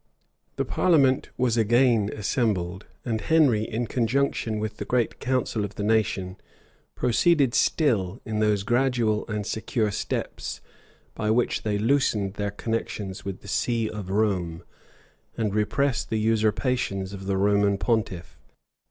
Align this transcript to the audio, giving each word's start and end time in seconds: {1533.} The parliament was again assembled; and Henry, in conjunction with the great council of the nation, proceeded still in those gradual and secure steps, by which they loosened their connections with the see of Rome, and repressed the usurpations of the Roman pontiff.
{1533.} 0.55 0.55
The 0.55 0.75
parliament 0.81 1.29
was 1.37 1.57
again 1.57 2.09
assembled; 2.17 2.87
and 3.05 3.21
Henry, 3.21 3.61
in 3.65 3.85
conjunction 3.85 4.57
with 4.57 4.77
the 4.77 4.83
great 4.85 5.19
council 5.19 5.63
of 5.63 5.75
the 5.75 5.83
nation, 5.83 6.37
proceeded 6.95 7.53
still 7.53 8.19
in 8.25 8.39
those 8.39 8.63
gradual 8.63 9.27
and 9.27 9.45
secure 9.45 9.91
steps, 9.91 10.59
by 11.13 11.29
which 11.29 11.61
they 11.61 11.77
loosened 11.77 12.33
their 12.33 12.49
connections 12.49 13.23
with 13.23 13.41
the 13.41 13.47
see 13.47 13.87
of 13.91 14.09
Rome, 14.09 14.63
and 15.37 15.53
repressed 15.53 16.09
the 16.09 16.17
usurpations 16.17 17.13
of 17.13 17.27
the 17.27 17.37
Roman 17.37 17.77
pontiff. 17.77 18.39